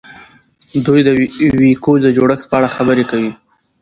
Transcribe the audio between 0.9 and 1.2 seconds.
د